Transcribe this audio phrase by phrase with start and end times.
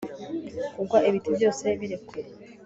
[0.75, 2.27] Kugwa ibiti byose birekuye